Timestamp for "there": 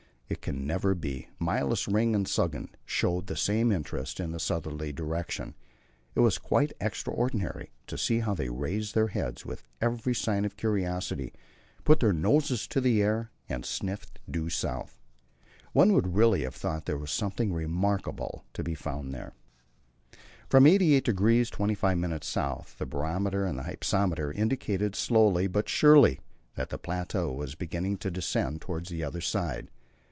16.85-16.97, 19.13-19.33